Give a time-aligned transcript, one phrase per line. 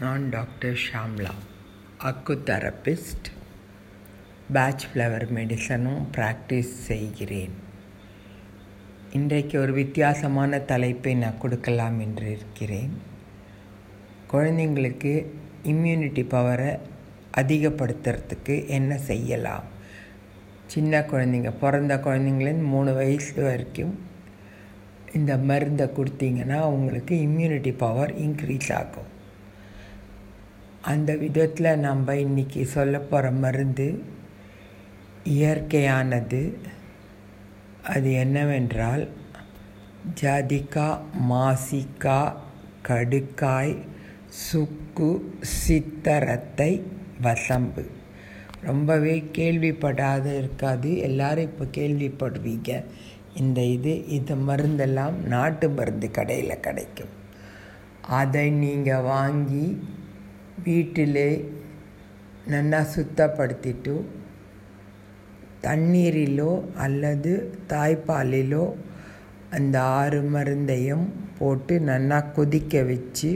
[0.00, 1.32] நான் doctor Shamla
[2.04, 3.28] acu therapist
[4.52, 7.52] Bach flower மெடிசனும் practice செய்கிறேன்.
[9.12, 12.94] இன்றைக்கு ஒரு வித்தியாசமான தலைப்பை நான் கொடுக்கலாம் என்று இருக்கிறேன்.
[14.32, 15.26] குழந்தைங்களுக்கு
[15.64, 16.78] இம்யூனிட்டி பவரை
[17.36, 19.64] அதிகப்படுத்துறதுக்கு என்ன செய்யலாம்?
[20.66, 23.98] சின்ன குழந்தைங்க பிறந்த குழந்தைங்கலேருந்து மூணு வயசு வரைக்கும்
[25.12, 29.09] இந்த மருந்தை கொடுத்தீங்கன்னா அவங்களுக்கு இம்யூனிட்டி பவர் இன்க்ரீஸ் ஆகும்.
[30.82, 34.02] அந்த விதத்தில் நம்ம இன்றைக்கி சொல்ல போகிற மருந்து
[35.24, 36.54] இயற்கையானது.
[37.82, 39.08] அது என்னவென்றால்
[40.20, 40.98] ஜாதிக்கா
[41.28, 42.32] மாசிக்கா
[42.88, 43.76] கடுக்காய்
[44.28, 46.82] சுக்கு சித்தரத்தை
[47.20, 47.84] வசம்பு.
[48.60, 50.96] ரொம்பவே கேள்விப்படாத இருக்காது.
[50.96, 52.84] எல்லாரும் இப்போ கேள்விப்படுவீங்க.
[53.34, 57.08] இந்த இது இந்த மருந்தெல்லாம் நாட்டு மருந்து கடையில் கிடைக்கும்.
[58.02, 59.84] அதை நீங்கள் வாங்கி
[60.64, 61.28] வீட்டிலே
[62.52, 63.94] நல்லா சுத்தப்படுத்திட்டு
[65.66, 66.52] தண்ணீரிலோ
[66.84, 67.32] அல்லது
[67.72, 68.64] தாய்ப்பாலிலோ
[69.56, 71.06] அந்த ஆறு மருந்தையும்
[71.38, 73.30] போட்டு நல்லா கொதிக்க வச்சு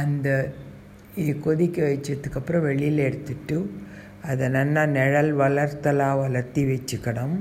[0.00, 0.28] அந்த
[1.46, 3.56] கொதிக்க வச்சதுக்கப்புறம் வெளியில் எடுத்துட்டு
[4.30, 7.36] அதை நல்லா நிழல் வளர்த்தலாக வளர்த்தி வச்சுக்கணும்.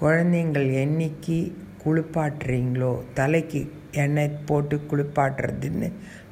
[0.00, 1.38] குழந்தைங்கள் என்னைக்கு
[1.84, 2.92] குளிப்பாட்டுறீங்களோ?
[3.18, 3.60] தலைக்கு
[4.04, 5.88] எண்ணெய் போட்டு குளிப்பாட்டுறதுன்னு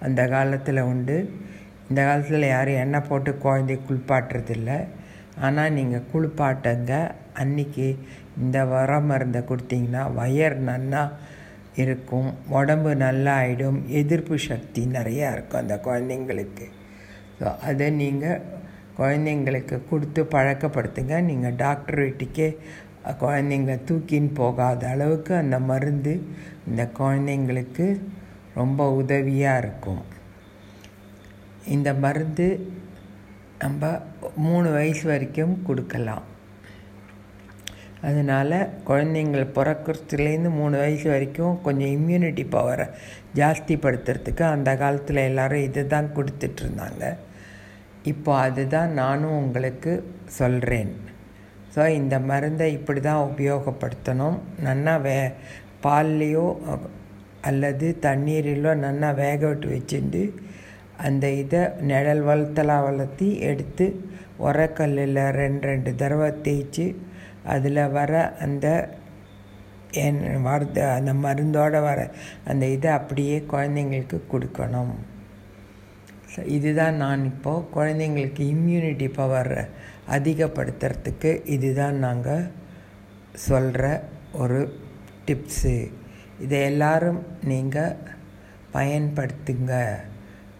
[0.06, 1.16] அந்த காலத்தில் உண்டு.
[1.88, 4.72] இந்த காலத்தில் யாரும் எண்ணெய் போட்டு குழந்தைய குளிப்பாட்டுறதில்ல.
[5.46, 6.94] ஆனால் நீங்கள் குளிப்பாட்டுங்க.
[7.42, 7.86] அன்றைக்கி
[8.42, 11.02] இந்த வர மருந்தை கொடுத்தீங்கன்னா வயர் நல்லா
[11.82, 16.66] இருக்கும் உடம்பு நல்லா ஆகிடும் எதிர்ப்பு சக்தி நிறையா இருக்கும் அந்த குழந்தைங்களுக்கு.
[17.38, 18.42] ஸோ அதை நீங்கள்
[18.98, 21.16] குழந்தைங்களுக்கு கொடுத்து பழக்கப்படுத்துங்க.
[21.30, 22.48] நீங்கள் டாக்டர் வீட்டுக்கே
[23.22, 26.12] குழந்தைங்க தூக்கின்னு போகாத அளவுக்கு அந்த மருந்து
[26.68, 27.86] இந்த குழந்தைங்களுக்கு
[28.54, 30.02] ரொம்ப உதவியாக இருக்கும்.
[31.66, 32.46] இந்த மருந்து
[33.58, 33.90] நம்ம
[34.36, 36.26] மூணு வயசு வரைக்கும் கொடுக்கலாம்.
[38.00, 38.56] அதனால்
[38.88, 42.86] குழந்தைங்கள் பிறக்கிறதுலேருந்து மூணு வயசு வரைக்கும் கொஞ்சம் இம்யூனிட்டி பவரை
[43.36, 47.04] ஜாஸ்திப்படுத்துறதுக்கு அந்த காலத்தில் எல்லோரும் இது தான் கொடுத்துட்ருந்தாங்க
[48.02, 49.92] இப்போ அதுதான் நானும் உங்களுக்கு
[50.38, 50.92] சொல்கிறேன்
[51.74, 54.38] ஸோ இந்த மருந்தை இப்படி தான் உபயோகப்படுத்தணும்.
[54.68, 55.16] நல்லா வே
[55.84, 56.46] பால்லையோ
[57.48, 60.22] அல்லது தண்ணீரிலோ நல்லா வேக விட்டு வச்சுட்டு
[61.06, 61.60] அந்த இதை
[61.90, 63.86] நிழல் வளர்த்தலாம் வளர்த்தி எடுத்து
[64.46, 66.86] உரக்கல்லில் ரெண்டு ரெண்டு தடவை தேய்ச்சி
[67.54, 68.12] அதில் வர
[68.44, 68.66] அந்த
[70.04, 72.00] என் வரது அந்த மருந்தோடு வர
[72.50, 74.92] அந்த இதை அப்படியே குழந்தைங்களுக்கு கொடுக்கணும்.
[76.46, 79.70] இதுதான் நான் இப்போது குழந்தைங்களுக்கு இம்யூனிட்டி பவர்
[80.10, 82.50] அதிகப்படுத்துறதுக்கு இதுதான் நாங்கள்
[83.32, 84.60] சொல்கிற ஒரு
[85.26, 85.90] டிப்ஸு
[86.40, 87.96] இதை எல்லாரும் நீங்கள்
[88.74, 89.94] பயன்படுத்துங்க.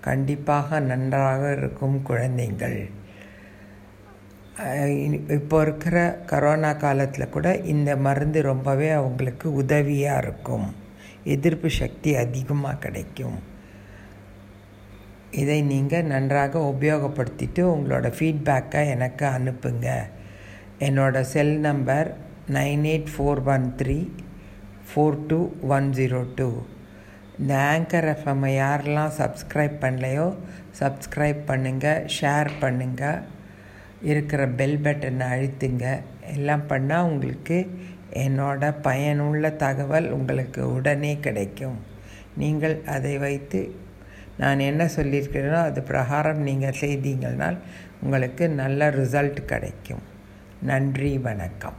[0.00, 2.90] கண்டிப்பாக நன்றாக இருக்கும் குழந்தைங்கள்.
[5.28, 10.74] இப்போ இருக்கிற கரோனா காலத்தில் கூட இந்த மருந்து ரொம்பவே அவங்களுக்கு உதவியாக இருக்கும்.
[11.24, 13.38] எதிர்ப்பு சக்தி அதிகமாக கிடைக்கும்.
[15.40, 19.88] இதை நீங்கள் நன்றாக உபயோகப்படுத்திட்டு உங்களோட ஃபீட்பேக்கை எனக்கு அனுப்புங்க.
[20.86, 22.08] என்னோடய cell number
[22.56, 23.98] nine eight four one three
[24.88, 25.38] four two
[25.76, 26.48] one zero two.
[27.40, 30.26] இந்த ஆங்கர் எஃப்எம்மை யாரெல்லாம் சப்ஸ்கிரைப் பண்ணலையோ
[30.80, 33.20] சப்ஸ்கிரைப் பண்ணுங்கள் ஷேர் பண்ணுங்கள்
[34.10, 35.86] இருக்கிற பெல் பட்டனை அழுத்துங்க.
[36.34, 37.58] எல்லாம் பண்ணால் உங்களுக்கு
[38.24, 41.78] என்னோட பயனுள்ள தகவல் உங்களுக்கு உடனே கிடைக்கும்.
[42.42, 43.60] நீங்கள் அதை வைத்து
[44.38, 47.58] நான் என்ன சொல்லியிருக்கிறேனோ அது பிரகாரம் நீங்கள் செய்தீங்கன்னால்
[48.02, 50.02] உங்களுக்கு நல்ல ரிசல்ட் கிடைக்கும்.
[50.62, 51.76] நன்றி வணக்கம்.